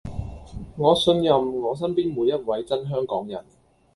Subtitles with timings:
[0.77, 3.45] 我信任我身邊每一位真香港人